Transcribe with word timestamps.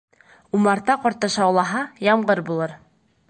Умарта 0.59 0.95
ҡорто 1.03 1.29
шаулаһа, 1.35 1.83
ямғыр 2.09 2.43
булыр. 2.51 2.75